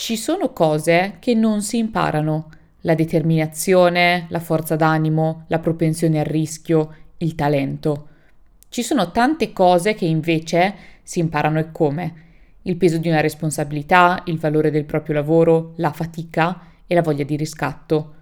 [0.00, 2.48] Ci sono cose che non si imparano.
[2.80, 8.08] La determinazione, la forza d'animo, la propensione al rischio, il talento.
[8.70, 12.14] Ci sono tante cose che invece si imparano e come.
[12.62, 17.24] Il peso di una responsabilità, il valore del proprio lavoro, la fatica e la voglia
[17.24, 18.14] di riscatto.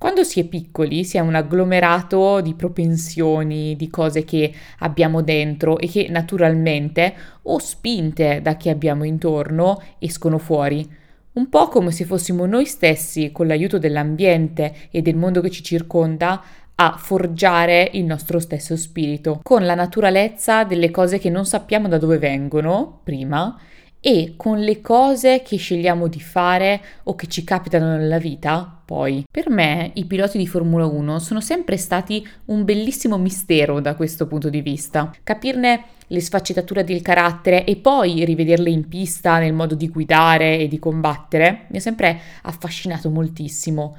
[0.00, 5.76] Quando si è piccoli si è un agglomerato di propensioni, di cose che abbiamo dentro
[5.76, 10.88] e che naturalmente o spinte da chi abbiamo intorno escono fuori.
[11.34, 15.62] Un po' come se fossimo noi stessi, con l'aiuto dell'ambiente e del mondo che ci
[15.62, 16.42] circonda,
[16.76, 21.98] a forgiare il nostro stesso spirito, con la naturalezza delle cose che non sappiamo da
[21.98, 23.54] dove vengono, prima,
[24.00, 29.24] e con le cose che scegliamo di fare o che ci capitano nella vita, poi.
[29.30, 34.26] Per me i piloti di Formula 1 sono sempre stati un bellissimo mistero da questo
[34.26, 35.12] punto di vista.
[35.22, 40.66] Capirne le sfaccettature del carattere e poi rivederle in pista nel modo di guidare e
[40.66, 43.96] di combattere mi ha sempre affascinato moltissimo.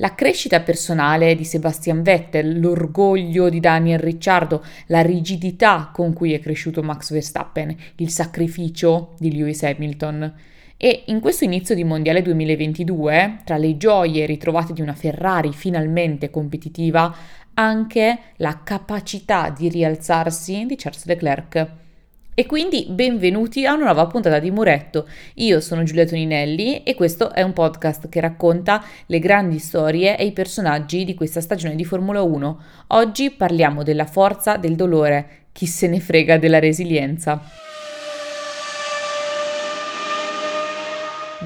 [0.00, 6.38] La crescita personale di Sebastian Vettel, l'orgoglio di Daniel Ricciardo, la rigidità con cui è
[6.38, 10.32] cresciuto Max Verstappen, il sacrificio di Lewis Hamilton.
[10.76, 16.30] E in questo inizio di Mondiale 2022, tra le gioie ritrovate di una Ferrari finalmente
[16.30, 17.12] competitiva,
[17.54, 21.87] anche la capacità di rialzarsi di Charles Leclerc.
[22.38, 25.08] E quindi benvenuti a una nuova puntata di Muretto.
[25.34, 30.26] Io sono Giulia Toninelli e questo è un podcast che racconta le grandi storie e
[30.26, 32.60] i personaggi di questa stagione di Formula 1.
[32.90, 37.42] Oggi parliamo della forza del dolore, chi se ne frega della resilienza.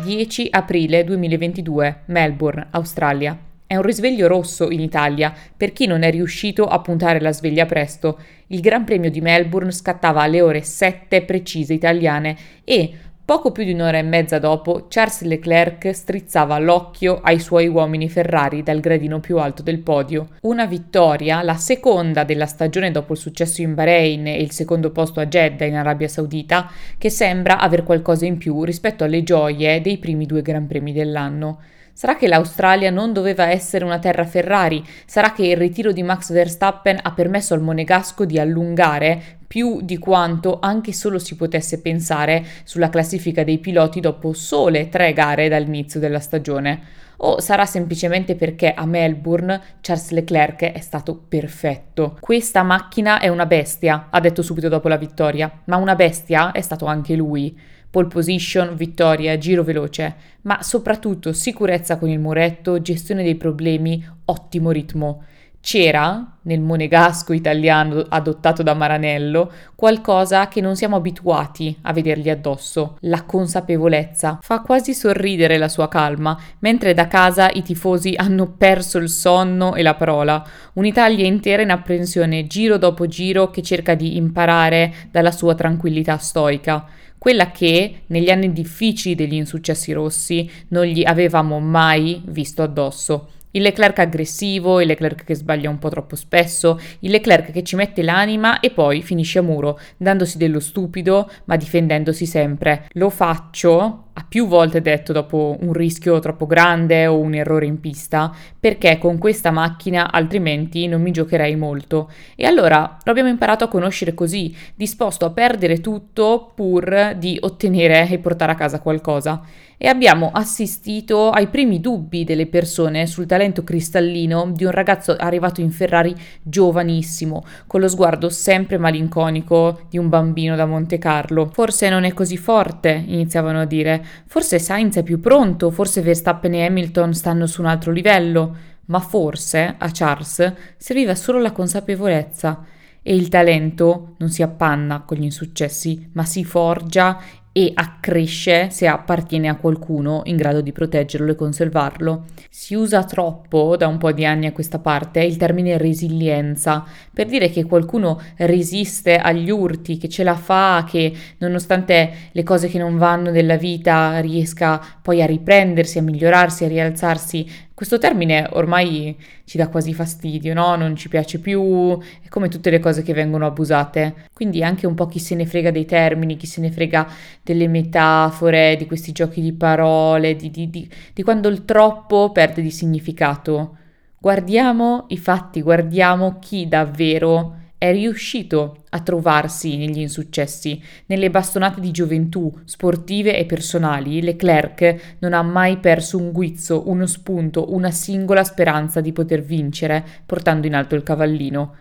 [0.05, 3.52] 10 aprile 2022, Melbourne, Australia.
[3.73, 7.65] È un risveglio rosso in Italia per chi non è riuscito a puntare la sveglia
[7.65, 8.19] presto.
[8.49, 12.93] Il Gran Premio di Melbourne scattava alle ore 7 precise italiane e,
[13.25, 18.63] poco più di un'ora e mezza dopo, Charles Leclerc strizzava l'occhio ai suoi uomini Ferrari
[18.63, 20.33] dal gradino più alto del podio.
[20.43, 25.19] Una vittoria, la seconda della stagione dopo il successo in Bahrain e il secondo posto
[25.19, 29.97] a Jeddah in Arabia Saudita, che sembra aver qualcosa in più rispetto alle gioie dei
[29.97, 31.61] primi due Gran Premi dell'anno.
[31.95, 34.83] Sarà che l'Australia non doveva essere una terra Ferrari?
[35.05, 39.99] Sarà che il ritiro di Max Verstappen ha permesso al monegasco di allungare più di
[39.99, 46.01] quanto anche solo si potesse pensare sulla classifica dei piloti dopo sole tre gare dall'inizio
[46.01, 46.81] della stagione?
[47.25, 52.17] O sarà semplicemente perché a Melbourne Charles Leclerc è stato perfetto?
[52.19, 56.63] Questa macchina è una bestia, ha detto subito dopo la vittoria, ma una bestia è
[56.63, 57.55] stato anche lui
[57.93, 64.71] pole position, vittoria, giro veloce, ma soprattutto sicurezza con il muretto, gestione dei problemi, ottimo
[64.71, 65.25] ritmo.
[65.61, 72.97] C'era, nel monegasco italiano adottato da Maranello, qualcosa che non siamo abituati a vedergli addosso,
[73.01, 74.39] la consapevolezza.
[74.41, 79.75] Fa quasi sorridere la sua calma, mentre da casa i tifosi hanno perso il sonno
[79.75, 80.43] e la parola.
[80.73, 86.87] Un'Italia intera in apprensione giro dopo giro che cerca di imparare dalla sua tranquillità stoica
[87.23, 93.29] quella che negli anni difficili degli insuccessi rossi non gli avevamo mai visto addosso.
[93.55, 97.77] Il Leclerc aggressivo, il Leclerc che sbaglia un po' troppo spesso, il Leclerc che ci
[97.77, 102.89] mette l'anima e poi finisce a muro, dandosi dello stupido ma difendendosi sempre.
[102.93, 107.79] Lo faccio, ha più volte detto dopo un rischio troppo grande o un errore in
[107.79, 112.11] pista, perché con questa macchina altrimenti non mi giocherei molto.
[112.35, 118.09] E allora lo abbiamo imparato a conoscere così, disposto a perdere tutto pur di ottenere
[118.09, 119.43] e portare a casa qualcosa.
[119.83, 125.61] e abbiamo assistito ai primi dubbi delle persone sul talento cristallino di un ragazzo arrivato
[125.61, 131.51] in Ferrari giovanissimo, con lo sguardo sempre malinconico di un bambino da Monte Carlo.
[131.53, 136.55] Forse non è così forte, iniziavano a dire, forse Sainz è più pronto, forse Verstappen
[136.55, 138.57] e Hamilton stanno su un altro livello,
[138.87, 142.65] ma forse a Charles serviva solo la consapevolezza
[143.03, 147.21] e il talento non si appanna con gli insuccessi, ma si forgia
[147.53, 152.25] e accresce se appartiene a qualcuno in grado di proteggerlo e conservarlo.
[152.49, 157.27] Si usa troppo da un po' di anni a questa parte il termine resilienza per
[157.27, 162.79] dire che qualcuno resiste agli urti, che ce la fa, che nonostante le cose che
[162.79, 167.47] non vanno della vita riesca poi a riprendersi, a migliorarsi, a rialzarsi
[167.83, 170.77] questo termine ormai ci dà quasi fastidio, no?
[170.77, 174.29] Non ci piace più, è come tutte le cose che vengono abusate.
[174.33, 177.09] Quindi anche un po' chi se ne frega dei termini, chi se ne frega
[177.43, 182.63] delle metafore, di questi giochi di parole, di, di, di, di quando il troppo perde
[182.63, 183.79] di significato.
[184.17, 191.91] Guardiamo i fatti, guardiamo chi davvero è riuscito a trovarsi negli insuccessi, nelle bastonate di
[191.91, 194.23] gioventù, sportive e personali.
[194.23, 200.05] Leclerc non ha mai perso un guizzo, uno spunto, una singola speranza di poter vincere,
[200.25, 201.75] portando in alto il cavallino.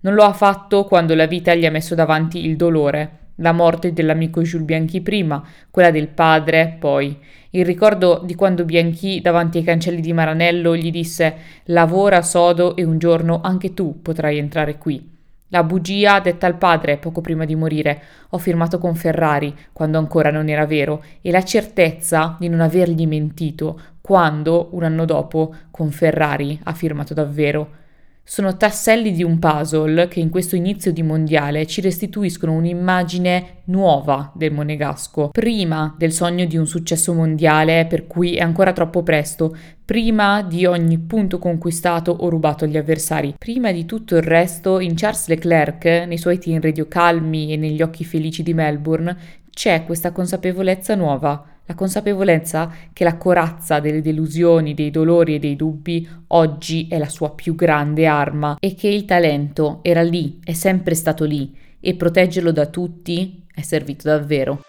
[0.00, 3.92] Non lo ha fatto quando la vita gli ha messo davanti il dolore, la morte
[3.92, 7.14] dell'amico Jules Bianchi prima, quella del padre poi.
[7.50, 12.84] Il ricordo di quando Bianchi davanti ai cancelli di Maranello gli disse lavora sodo e
[12.84, 15.12] un giorno anche tu potrai entrare qui.
[15.52, 20.30] La bugia detta al padre poco prima di morire, ho firmato con Ferrari quando ancora
[20.30, 25.90] non era vero, e la certezza di non avergli mentito quando, un anno dopo, con
[25.90, 27.68] Ferrari ha firmato davvero.
[28.24, 34.30] Sono tasselli di un puzzle che in questo inizio di mondiale ci restituiscono un'immagine nuova
[34.34, 39.54] del monegasco, prima del sogno di un successo mondiale per cui è ancora troppo presto,
[39.84, 44.94] prima di ogni punto conquistato o rubato agli avversari, prima di tutto il resto in
[44.94, 49.16] Charles Leclerc, nei suoi team radio calmi e negli occhi felici di Melbourne,
[49.50, 55.56] c'è questa consapevolezza nuova la consapevolezza che la corazza delle delusioni, dei dolori e dei
[55.56, 60.52] dubbi oggi è la sua più grande arma e che il talento era lì, è
[60.52, 64.62] sempre stato lì e proteggerlo da tutti è servito davvero.